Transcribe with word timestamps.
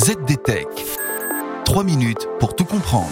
ZDTech. 0.00 0.66
3 1.66 1.84
minutes 1.84 2.26
pour 2.38 2.56
tout 2.56 2.64
comprendre. 2.64 3.10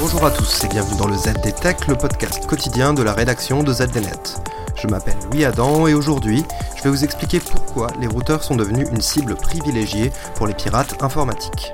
Bonjour 0.00 0.24
à 0.24 0.30
tous 0.30 0.64
et 0.64 0.68
bienvenue 0.68 0.96
dans 0.96 1.06
le 1.06 1.18
ZDTech, 1.18 1.86
le 1.86 1.96
podcast 1.96 2.46
quotidien 2.46 2.94
de 2.94 3.02
la 3.02 3.12
rédaction 3.12 3.62
de 3.62 3.70
ZDNet. 3.70 4.40
Je 4.74 4.86
m'appelle 4.86 5.18
Louis 5.30 5.44
Adam 5.44 5.86
et 5.86 5.92
aujourd'hui, 5.92 6.42
je 6.78 6.84
vais 6.84 6.88
vous 6.88 7.04
expliquer 7.04 7.40
pourquoi 7.40 7.88
les 8.00 8.06
routeurs 8.06 8.42
sont 8.42 8.56
devenus 8.56 8.88
une 8.90 9.02
cible 9.02 9.34
privilégiée 9.34 10.12
pour 10.34 10.46
les 10.46 10.54
pirates 10.54 11.02
informatiques. 11.02 11.72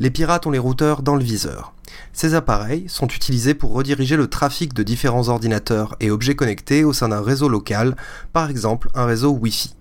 Les 0.00 0.10
pirates 0.10 0.46
ont 0.46 0.50
les 0.50 0.58
routeurs 0.58 1.02
dans 1.02 1.14
le 1.14 1.22
viseur. 1.22 1.74
Ces 2.12 2.34
appareils 2.34 2.88
sont 2.88 3.06
utilisés 3.08 3.54
pour 3.54 3.72
rediriger 3.72 4.16
le 4.16 4.26
trafic 4.26 4.74
de 4.74 4.82
différents 4.82 5.28
ordinateurs 5.28 5.96
et 6.00 6.10
objets 6.10 6.34
connectés 6.34 6.84
au 6.84 6.92
sein 6.92 7.08
d'un 7.08 7.22
réseau 7.22 7.48
local, 7.48 7.96
par 8.32 8.50
exemple 8.50 8.88
un 8.94 9.06
réseau 9.06 9.30
Wi-Fi. 9.30 9.74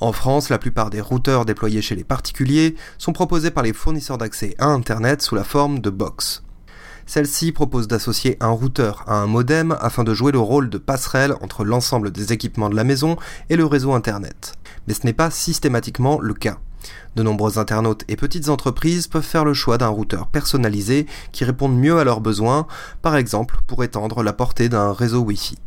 En 0.00 0.12
France, 0.12 0.50
la 0.50 0.58
plupart 0.58 0.90
des 0.90 1.00
routeurs 1.00 1.46
déployés 1.46 1.80
chez 1.80 1.96
les 1.96 2.04
particuliers 2.04 2.76
sont 2.98 3.12
proposés 3.12 3.50
par 3.50 3.62
les 3.62 3.72
fournisseurs 3.72 4.18
d'accès 4.18 4.54
à 4.58 4.66
Internet 4.66 5.22
sous 5.22 5.34
la 5.34 5.44
forme 5.44 5.80
de 5.80 5.90
box. 5.90 6.42
Celle-ci 7.06 7.52
propose 7.52 7.86
d'associer 7.86 8.36
un 8.40 8.50
routeur 8.50 9.04
à 9.06 9.14
un 9.14 9.26
modem 9.26 9.76
afin 9.80 10.02
de 10.02 10.12
jouer 10.12 10.32
le 10.32 10.40
rôle 10.40 10.68
de 10.68 10.78
passerelle 10.78 11.34
entre 11.40 11.64
l'ensemble 11.64 12.10
des 12.10 12.32
équipements 12.32 12.68
de 12.68 12.74
la 12.74 12.84
maison 12.84 13.16
et 13.48 13.56
le 13.56 13.64
réseau 13.64 13.92
Internet. 13.92 14.54
Mais 14.86 14.94
ce 14.94 15.06
n'est 15.06 15.12
pas 15.12 15.30
systématiquement 15.30 16.20
le 16.20 16.34
cas. 16.34 16.58
De 17.14 17.22
nombreux 17.22 17.58
internautes 17.58 18.04
et 18.08 18.16
petites 18.16 18.48
entreprises 18.48 19.06
peuvent 19.06 19.22
faire 19.22 19.44
le 19.44 19.54
choix 19.54 19.78
d'un 19.78 19.88
routeur 19.88 20.26
personnalisé 20.26 21.06
qui 21.32 21.44
réponde 21.44 21.76
mieux 21.76 21.98
à 21.98 22.04
leurs 22.04 22.20
besoins, 22.20 22.66
par 23.02 23.16
exemple 23.16 23.58
pour 23.66 23.84
étendre 23.84 24.22
la 24.22 24.32
portée 24.32 24.68
d'un 24.68 24.92
réseau 24.92 25.20
Wi-Fi. 25.20 25.58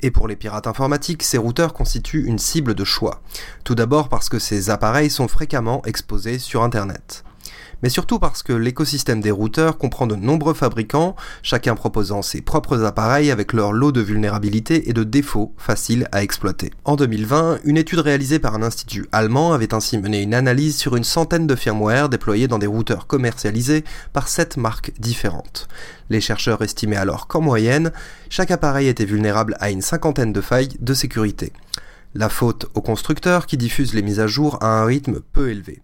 Et 0.00 0.10
pour 0.10 0.28
les 0.28 0.36
pirates 0.36 0.66
informatiques, 0.66 1.22
ces 1.22 1.38
routeurs 1.38 1.72
constituent 1.72 2.26
une 2.26 2.38
cible 2.38 2.74
de 2.74 2.84
choix. 2.84 3.22
Tout 3.64 3.74
d'abord 3.74 4.08
parce 4.08 4.28
que 4.28 4.38
ces 4.38 4.68
appareils 4.68 5.10
sont 5.10 5.28
fréquemment 5.28 5.82
exposés 5.86 6.38
sur 6.38 6.62
Internet 6.62 7.24
mais 7.82 7.88
surtout 7.88 8.18
parce 8.18 8.42
que 8.42 8.52
l'écosystème 8.52 9.20
des 9.20 9.30
routeurs 9.30 9.78
comprend 9.78 10.06
de 10.06 10.16
nombreux 10.16 10.54
fabricants, 10.54 11.16
chacun 11.42 11.74
proposant 11.74 12.22
ses 12.22 12.40
propres 12.40 12.84
appareils 12.84 13.30
avec 13.30 13.52
leur 13.52 13.72
lot 13.72 13.92
de 13.92 14.00
vulnérabilités 14.00 14.88
et 14.88 14.92
de 14.92 15.04
défauts 15.04 15.54
faciles 15.56 16.08
à 16.12 16.22
exploiter. 16.22 16.70
En 16.84 16.96
2020, 16.96 17.60
une 17.64 17.76
étude 17.76 18.00
réalisée 18.00 18.38
par 18.38 18.54
un 18.54 18.62
institut 18.62 19.06
allemand 19.12 19.52
avait 19.52 19.74
ainsi 19.74 19.98
mené 19.98 20.22
une 20.22 20.34
analyse 20.34 20.76
sur 20.76 20.96
une 20.96 21.04
centaine 21.04 21.46
de 21.46 21.54
firmware 21.54 22.08
déployés 22.08 22.48
dans 22.48 22.58
des 22.58 22.66
routeurs 22.66 23.06
commercialisés 23.06 23.84
par 24.12 24.28
sept 24.28 24.56
marques 24.56 24.92
différentes. 24.98 25.68
Les 26.10 26.20
chercheurs 26.20 26.62
estimaient 26.62 26.96
alors 26.96 27.26
qu'en 27.26 27.40
moyenne, 27.40 27.92
chaque 28.28 28.50
appareil 28.50 28.88
était 28.88 29.04
vulnérable 29.04 29.56
à 29.60 29.70
une 29.70 29.82
cinquantaine 29.82 30.32
de 30.32 30.40
failles 30.40 30.76
de 30.80 30.94
sécurité. 30.94 31.52
La 32.14 32.28
faute 32.28 32.66
aux 32.74 32.80
constructeurs 32.80 33.46
qui 33.46 33.56
diffusent 33.56 33.94
les 33.94 34.02
mises 34.02 34.20
à 34.20 34.26
jour 34.26 34.58
à 34.62 34.80
un 34.80 34.84
rythme 34.84 35.20
peu 35.32 35.50
élevé. 35.50 35.82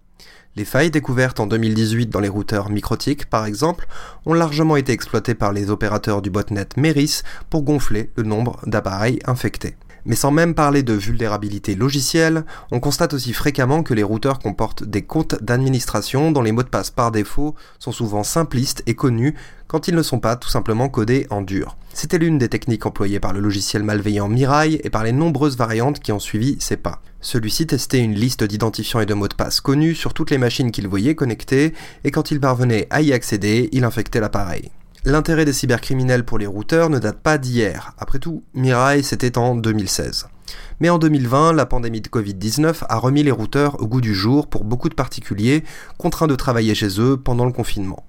Les 0.57 0.65
failles 0.65 0.91
découvertes 0.91 1.39
en 1.39 1.47
2018 1.47 2.09
dans 2.09 2.19
les 2.19 2.29
routeurs 2.29 2.71
Microtik, 2.71 3.27
par 3.27 3.47
exemple, 3.47 3.87
ont 4.27 4.35
largement 4.35 4.75
été 4.75 4.91
exploitées 4.91 5.37
par 5.37 5.53
les 5.53 5.71
opérateurs 5.71 6.23
du 6.23 6.31
botnet 6.31 6.67
Meris 6.77 7.23
pour 7.51 7.63
gonfler 7.63 8.11
le 8.17 8.25
nombre 8.25 8.59
d'appareils 8.67 9.21
infectés. 9.27 9.77
Mais 10.05 10.17
sans 10.17 10.31
même 10.31 10.55
parler 10.55 10.83
de 10.83 10.95
vulnérabilité 10.95 11.75
logicielle, 11.75 12.45
on 12.71 12.81
constate 12.81 13.15
aussi 13.15 13.33
fréquemment 13.33 13.83
que 13.83 13.95
les 13.95 14.03
routeurs 14.03 14.39
comportent 14.39 14.85
des 14.85 15.03
comptes 15.03 15.43
d'administration 15.43 16.33
dont 16.33 16.43
les 16.43 16.53
mots 16.53 16.63
de 16.63 16.69
passe 16.69 16.91
par 16.91 17.11
défaut 17.11 17.55
sont 17.79 17.93
souvent 17.93 18.23
simplistes 18.23 18.83
et 18.87 18.95
connus 18.95 19.35
quand 19.67 19.89
ils 19.89 19.95
ne 19.95 20.03
sont 20.03 20.19
pas 20.19 20.37
tout 20.37 20.49
simplement 20.49 20.89
codés 20.89 21.27
en 21.31 21.43
dur. 21.43 21.77
C'était 21.95 22.19
l'une 22.19 22.39
des 22.39 22.49
techniques 22.49 22.87
employées 22.87 23.21
par 23.21 23.33
le 23.33 23.41
logiciel 23.41 23.83
malveillant 23.83 24.29
Mirai 24.29 24.81
et 24.83 24.91
par 24.91 25.05
les 25.05 25.13
nombreuses 25.13 25.57
variantes 25.57 26.01
qui 26.01 26.13
ont 26.13 26.19
suivi 26.19 26.57
ses 26.61 26.77
pas. 26.77 27.03
Celui-ci 27.21 27.67
testait 27.67 28.01
une 28.01 28.15
liste 28.15 28.43
d'identifiants 28.43 29.01
et 29.01 29.07
de 29.07 29.15
mots 29.15 29.29
de 29.29 29.35
passe 29.35 29.61
connus 29.61 29.95
sur 29.95 30.15
toutes 30.15 30.31
les 30.31 30.39
machines 30.39 30.73
qu'il 30.73 30.89
voyait 30.89 31.15
connectées, 31.15 31.75
et 32.05 32.11
quand 32.11 32.31
il 32.31 32.41
parvenait 32.41 32.87
à 32.91 33.03
y 33.03 33.13
accéder, 33.13 33.69
il 33.73 33.85
infectait 33.85 34.21
l'appareil. 34.21 34.71
L'intérêt 35.07 35.47
des 35.47 35.55
cybercriminels 35.55 36.25
pour 36.25 36.37
les 36.37 36.47
routeurs 36.47 36.91
ne 36.91 36.99
date 36.99 37.21
pas 37.21 37.39
d'hier. 37.39 37.95
Après 37.97 38.19
tout, 38.19 38.45
Mirai 38.53 39.03
c'était 39.03 39.39
en 39.39 39.55
2016. 39.55 40.27
Mais 40.79 40.91
en 40.91 40.99
2020, 40.99 41.55
la 41.55 41.65
pandémie 41.65 42.03
de 42.03 42.09
Covid-19 42.09 42.83
a 42.87 42.99
remis 42.99 43.23
les 43.23 43.31
routeurs 43.31 43.81
au 43.81 43.87
goût 43.87 44.03
du 44.03 44.15
jour 44.15 44.47
pour 44.47 44.63
beaucoup 44.63 44.91
de 44.91 44.95
particuliers 44.95 45.65
contraints 45.97 46.27
de 46.27 46.37
travailler 46.37 46.75
chez 46.75 47.01
eux 47.01 47.17
pendant 47.17 47.47
le 47.47 47.53
confinement. 47.53 48.05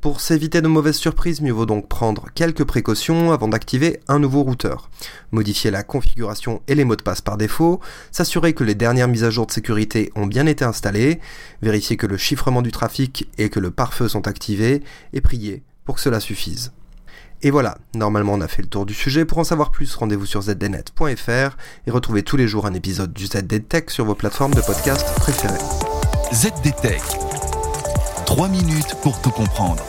Pour 0.00 0.20
s'éviter 0.20 0.62
de 0.62 0.68
mauvaises 0.68 0.96
surprises, 0.96 1.40
mieux 1.40 1.52
vaut 1.52 1.66
donc 1.66 1.88
prendre 1.88 2.26
quelques 2.32 2.64
précautions 2.64 3.32
avant 3.32 3.48
d'activer 3.48 3.98
un 4.06 4.20
nouveau 4.20 4.44
routeur. 4.44 4.88
Modifier 5.32 5.72
la 5.72 5.82
configuration 5.82 6.62
et 6.68 6.76
les 6.76 6.84
mots 6.84 6.96
de 6.96 7.02
passe 7.02 7.20
par 7.20 7.38
défaut, 7.38 7.80
s'assurer 8.12 8.52
que 8.52 8.64
les 8.64 8.76
dernières 8.76 9.08
mises 9.08 9.24
à 9.24 9.30
jour 9.30 9.46
de 9.46 9.52
sécurité 9.52 10.12
ont 10.14 10.26
bien 10.26 10.46
été 10.46 10.64
installées, 10.64 11.18
vérifier 11.60 11.96
que 11.96 12.06
le 12.06 12.16
chiffrement 12.16 12.62
du 12.62 12.70
trafic 12.70 13.28
et 13.36 13.50
que 13.50 13.58
le 13.58 13.72
pare-feu 13.72 14.08
sont 14.08 14.28
activés, 14.28 14.82
et 15.12 15.20
prier 15.20 15.64
pour 15.90 15.96
que 15.96 16.02
cela 16.02 16.20
suffise. 16.20 16.70
Et 17.42 17.50
voilà, 17.50 17.76
normalement 17.96 18.34
on 18.34 18.40
a 18.42 18.46
fait 18.46 18.62
le 18.62 18.68
tour 18.68 18.86
du 18.86 18.94
sujet. 18.94 19.24
Pour 19.24 19.38
en 19.38 19.42
savoir 19.42 19.72
plus, 19.72 19.92
rendez-vous 19.96 20.24
sur 20.24 20.40
zdnet.fr 20.42 21.56
et 21.84 21.90
retrouvez 21.90 22.22
tous 22.22 22.36
les 22.36 22.46
jours 22.46 22.64
un 22.64 22.74
épisode 22.74 23.12
du 23.12 23.26
ZDTech 23.26 23.90
sur 23.90 24.04
vos 24.04 24.14
plateformes 24.14 24.54
de 24.54 24.60
podcast 24.60 25.04
préférées. 25.16 25.58
ZDTech. 26.32 27.02
3 28.24 28.48
minutes 28.50 28.94
pour 29.02 29.20
tout 29.20 29.32
comprendre. 29.32 29.82